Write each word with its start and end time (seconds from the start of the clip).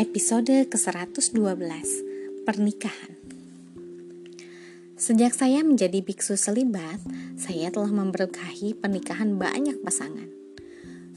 Episode 0.00 0.64
ke-112 0.64 1.36
Pernikahan 2.48 3.12
Sejak 4.96 5.36
saya 5.36 5.60
menjadi 5.60 6.00
biksu 6.00 6.40
selibat, 6.40 6.96
saya 7.36 7.68
telah 7.68 7.92
memberkahi 7.92 8.80
pernikahan 8.80 9.36
banyak 9.36 9.76
pasangan. 9.84 10.24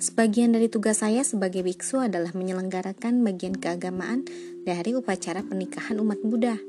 Sebagian 0.04 0.52
dari 0.52 0.68
tugas 0.68 1.00
saya 1.00 1.24
sebagai 1.24 1.64
biksu 1.64 2.04
adalah 2.04 2.36
menyelenggarakan 2.36 3.24
bagian 3.24 3.56
keagamaan 3.56 4.28
dari 4.68 4.92
upacara 5.00 5.48
pernikahan 5.48 6.04
umat 6.04 6.20
Buddha. 6.20 6.60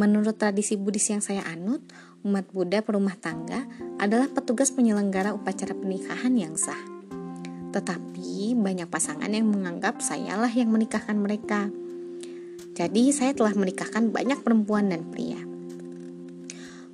Menurut 0.00 0.40
tradisi 0.40 0.80
Buddhis 0.80 1.12
yang 1.12 1.20
saya 1.20 1.44
anut, 1.44 1.84
umat 2.24 2.48
Buddha 2.48 2.80
perumah 2.80 3.20
tangga 3.20 3.68
adalah 4.00 4.32
petugas 4.32 4.72
penyelenggara 4.72 5.36
upacara 5.36 5.76
pernikahan 5.76 6.32
yang 6.32 6.56
sah. 6.56 6.93
Tetapi 7.74 8.54
banyak 8.54 8.86
pasangan 8.86 9.26
yang 9.26 9.50
menganggap 9.50 9.98
sayalah 9.98 10.50
yang 10.54 10.70
menikahkan 10.70 11.18
mereka. 11.18 11.66
Jadi 12.78 13.10
saya 13.10 13.34
telah 13.34 13.50
menikahkan 13.58 14.14
banyak 14.14 14.38
perempuan 14.46 14.94
dan 14.94 15.10
pria. 15.10 15.42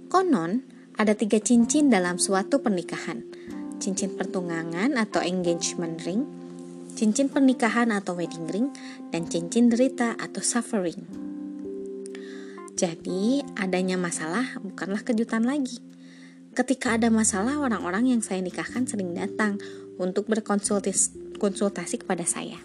Konon, 0.08 0.64
ada 0.96 1.12
tiga 1.12 1.36
cincin 1.36 1.92
dalam 1.92 2.16
suatu 2.16 2.64
pernikahan. 2.64 3.20
Cincin 3.76 4.16
pertunangan 4.16 4.96
atau 4.96 5.20
engagement 5.24 6.00
ring, 6.04 6.24
cincin 6.92 7.32
pernikahan 7.32 7.92
atau 7.92 8.16
wedding 8.16 8.48
ring, 8.48 8.68
dan 9.08 9.24
cincin 9.28 9.72
derita 9.72 10.16
atau 10.20 10.44
suffering. 10.44 11.00
Jadi, 12.76 13.44
adanya 13.56 14.00
masalah 14.00 14.56
bukanlah 14.60 15.04
kejutan 15.04 15.44
lagi. 15.44 15.80
Ketika 16.50 16.98
ada 16.98 17.14
masalah, 17.14 17.62
orang-orang 17.62 18.10
yang 18.10 18.20
saya 18.26 18.42
nikahkan 18.42 18.82
sering 18.82 19.14
datang 19.14 19.62
untuk 20.02 20.26
berkonsultasi 20.26 21.96
kepada 22.02 22.26
saya. 22.26 22.58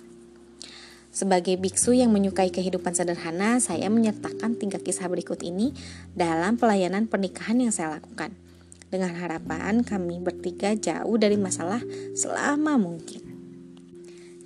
Sebagai 1.15 1.55
biksu 1.55 1.95
yang 1.95 2.11
menyukai 2.11 2.51
kehidupan 2.51 2.91
sederhana, 2.91 3.61
saya 3.63 3.87
menyertakan 3.87 4.59
tiga 4.59 4.81
kisah 4.81 5.07
berikut 5.07 5.39
ini 5.45 5.71
dalam 6.11 6.59
pelayanan 6.59 7.07
pernikahan 7.07 7.61
yang 7.61 7.71
saya 7.71 8.01
lakukan. 8.01 8.35
Dengan 8.91 9.15
harapan 9.15 9.85
kami 9.85 10.19
bertiga 10.19 10.75
jauh 10.75 11.15
dari 11.15 11.39
masalah 11.39 11.79
selama 12.17 12.75
mungkin. 12.81 13.21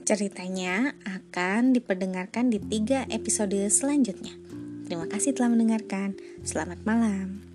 Ceritanya 0.06 0.94
akan 1.06 1.74
diperdengarkan 1.74 2.54
di 2.54 2.62
tiga 2.62 3.08
episode 3.10 3.58
selanjutnya. 3.72 4.36
Terima 4.86 5.10
kasih 5.10 5.34
telah 5.38 5.54
mendengarkan. 5.54 6.18
Selamat 6.46 6.82
malam. 6.86 7.49